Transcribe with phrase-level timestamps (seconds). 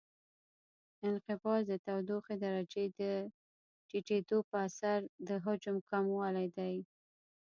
[1.07, 3.01] انقباض د تودوخې درجې د
[3.87, 6.75] ټیټېدو په اثر د حجم کموالی دی.